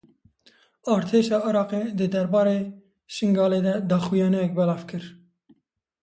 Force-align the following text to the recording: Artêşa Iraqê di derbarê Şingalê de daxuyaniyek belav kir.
Artêşa 0.95 1.37
Iraqê 1.49 1.83
di 1.97 2.07
derbarê 2.13 2.59
Şingalê 3.15 3.59
de 3.65 3.73
daxuyaniyek 3.89 4.51
belav 4.57 4.81
kir. 4.89 5.03